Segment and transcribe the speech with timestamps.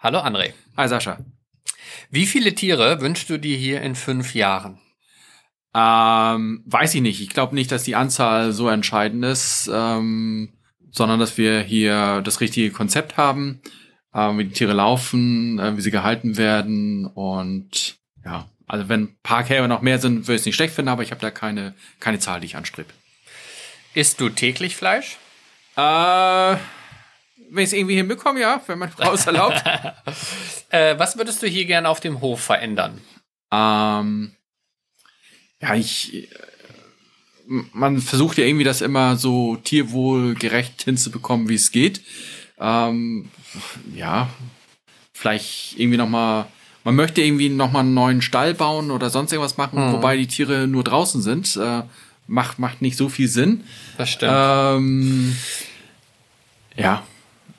[0.00, 0.52] Hallo André.
[0.76, 1.18] Hi Sascha.
[2.08, 4.78] Wie viele Tiere wünschst du dir hier in fünf Jahren?
[5.74, 7.20] Ähm, weiß ich nicht.
[7.20, 10.52] Ich glaube nicht, dass die Anzahl so entscheidend ist, ähm,
[10.92, 13.60] sondern dass wir hier das richtige Konzept haben,
[14.14, 19.16] äh, wie die Tiere laufen, äh, wie sie gehalten werden und ja, also wenn ein
[19.24, 21.32] paar Kälber noch mehr sind, würde ich es nicht schlecht finden, aber ich habe da
[21.32, 22.90] keine, keine Zahl, die ich anstrebe.
[23.94, 25.16] Isst du täglich Fleisch?
[25.76, 26.56] Äh,
[27.50, 29.62] wenn ich es irgendwie hinbekomme, ja, wenn meine Frau es erlaubt.
[30.70, 33.00] Äh, was würdest du hier gerne auf dem Hof verändern?
[33.50, 34.32] ähm,
[35.62, 36.28] ja, ich, äh,
[37.72, 42.02] man versucht ja irgendwie das immer so tierwohlgerecht hinzubekommen, wie es geht.
[42.60, 43.30] Ähm,
[43.94, 44.28] ja,
[45.14, 46.46] vielleicht irgendwie noch mal,
[46.84, 49.92] man möchte irgendwie noch mal einen neuen Stall bauen oder sonst irgendwas machen, Mhm.
[49.94, 51.56] wobei die Tiere nur draußen sind.
[51.56, 51.84] Äh,
[52.26, 53.64] macht, macht nicht so viel Sinn.
[53.96, 54.32] Das stimmt.
[54.36, 55.36] Ähm,
[56.76, 57.02] ja,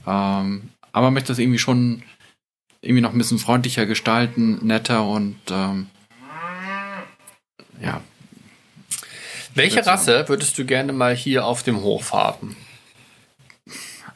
[0.09, 2.02] ähm, aber möchte das irgendwie schon
[2.81, 5.88] irgendwie noch ein bisschen freundlicher gestalten, netter und ähm,
[7.82, 8.02] ja,
[9.55, 12.55] Welche Rasse würdest du gerne mal hier auf dem Hof haben?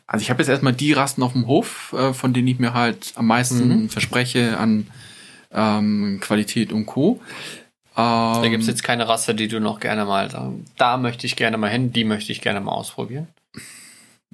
[0.06, 2.74] also ich habe jetzt erstmal die Rassen auf dem Hof, äh, von denen ich mir
[2.74, 3.90] halt am meisten Mhm.
[3.90, 4.88] verspreche an
[5.52, 7.20] ähm, Qualität und Co.
[7.96, 10.66] Ähm, Da gibt es jetzt keine Rasse, die du noch gerne mal sagen.
[10.78, 13.28] Da möchte ich gerne mal hin, die möchte ich gerne mal ausprobieren.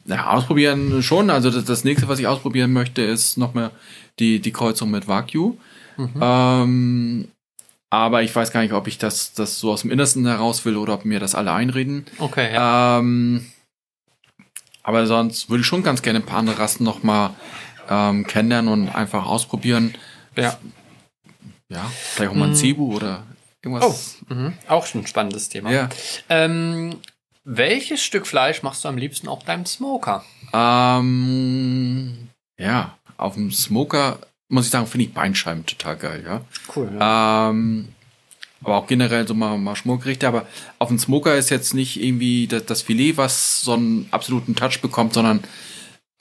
[0.05, 1.29] Ja, ausprobieren schon.
[1.29, 3.71] Also das, das nächste, was ich ausprobieren möchte, ist nochmal
[4.19, 5.55] die, die Kreuzung mit Wagyu.
[5.97, 6.13] Mhm.
[6.21, 7.27] Ähm,
[7.89, 10.77] aber ich weiß gar nicht, ob ich das, das so aus dem Innersten heraus will
[10.77, 12.05] oder ob mir das alle einreden.
[12.19, 12.99] Okay, ja.
[12.99, 13.45] Ähm,
[14.83, 17.31] aber sonst würde ich schon ganz gerne ein paar andere Rassen nochmal
[17.89, 19.95] ähm, kennenlernen und einfach ausprobieren.
[20.35, 20.57] ja.
[21.71, 22.55] Ja, vielleicht auch mal ein Mm.
[22.55, 24.17] Cebu oder Oh, irgendwas.
[24.27, 24.53] mhm.
[24.67, 25.71] auch schon ein spannendes Thema.
[25.71, 25.87] Ja.
[26.27, 26.95] Ähm,
[27.51, 30.23] welches Stück Fleisch machst du am liebsten auf deinem Smoker?
[30.53, 34.19] Ähm, ja, auf dem Smoker
[34.49, 36.41] muss ich sagen, finde ich Beinscheiben total geil, ja.
[36.75, 36.89] Cool.
[36.99, 37.89] Ähm,
[38.61, 40.27] aber auch generell so mal, mal Schmorgerichte.
[40.27, 40.45] Aber
[40.79, 44.81] auf dem Smoker ist jetzt nicht irgendwie das, das Filet, was so einen absoluten Touch
[44.81, 45.43] bekommt, sondern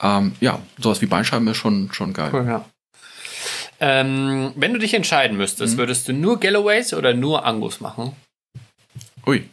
[0.01, 2.29] ähm, ja, sowas wie Beinscheiben ist schon, schon geil.
[2.33, 2.65] Cool, ja.
[3.81, 5.77] Ähm, wenn du dich entscheiden müsstest, Mhm.
[5.79, 8.13] würdest du nur Galloways oder nur Angus machen?
[9.25, 9.47] Ui.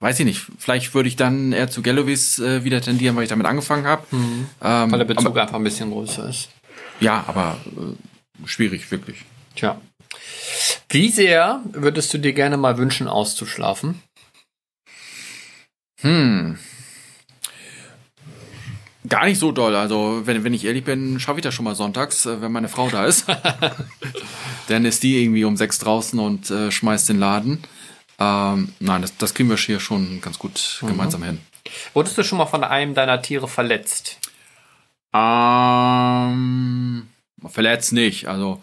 [0.00, 0.46] Weiß ich nicht.
[0.58, 4.06] Vielleicht würde ich dann eher zu Galloways äh, wieder tendieren, weil ich damit angefangen habe.
[4.12, 6.50] Ähm, Weil der Bezug aber, einfach ein bisschen größer ist.
[7.00, 9.24] ja, aber äh, schwierig, wirklich.
[9.54, 9.80] Tja.
[10.90, 14.02] Wie sehr würdest du dir gerne mal wünschen, auszuschlafen?
[16.00, 16.58] Hm.
[19.08, 19.74] Gar nicht so doll.
[19.76, 22.68] Also, wenn, wenn ich ehrlich bin, schaffe ich das schon mal sonntags, äh, wenn meine
[22.68, 23.26] Frau da ist.
[24.68, 27.62] Dann ist die irgendwie um sechs draußen und äh, schmeißt den Laden.
[28.18, 31.40] Ähm, nein, das, das kriegen wir hier schon ganz gut gemeinsam hin.
[31.94, 34.18] Wurdest du schon mal von einem deiner Tiere verletzt?
[35.14, 37.08] Ähm,
[37.46, 38.28] verletzt nicht.
[38.28, 38.60] Also,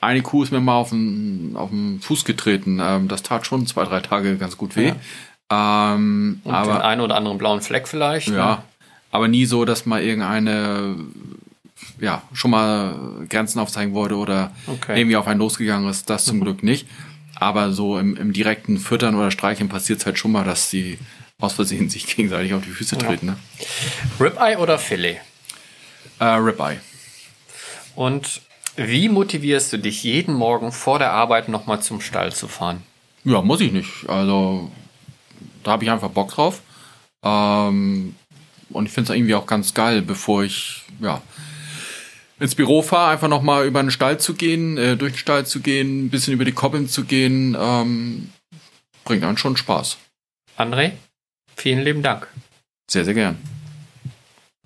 [0.00, 2.80] eine Kuh ist mir mal auf den, auf den Fuß getreten.
[2.82, 4.92] Ähm, das tat schon zwei, drei Tage ganz gut weh.
[5.50, 8.28] Ähm, Und den aber einen oder anderen blauen Fleck vielleicht?
[8.28, 8.36] ne?
[8.36, 8.64] Ja,
[9.10, 10.96] aber nie so, dass mal irgendeine
[12.00, 14.98] ja schon mal Grenzen aufzeigen wollte oder Okay.
[14.98, 16.08] irgendwie auf einen losgegangen ist.
[16.10, 16.88] Das zum Glück nicht.
[17.42, 20.96] Aber so im, im direkten Füttern oder Streicheln passiert es halt schon mal, dass die
[21.40, 23.26] aus Versehen sich gegenseitig auf die Füße treten.
[23.26, 23.36] Ne?
[24.20, 25.16] Ribeye oder Filet?
[26.20, 26.78] Äh, Ribeye.
[27.96, 28.42] Und
[28.76, 32.84] wie motivierst du dich jeden Morgen vor der Arbeit nochmal zum Stall zu fahren?
[33.24, 34.08] Ja, muss ich nicht.
[34.08, 34.70] Also
[35.64, 36.62] da habe ich einfach Bock drauf.
[37.24, 38.14] Ähm,
[38.70, 41.20] und ich finde es irgendwie auch ganz geil, bevor ich ja
[42.42, 45.46] ins Büro fahre, einfach noch mal über den Stall zu gehen, äh, durch den Stall
[45.46, 48.32] zu gehen, ein bisschen über die Koppeln zu gehen, ähm,
[49.04, 49.96] bringt einen schon Spaß.
[50.58, 50.92] André,
[51.56, 52.26] vielen lieben Dank.
[52.90, 53.38] Sehr, sehr gern.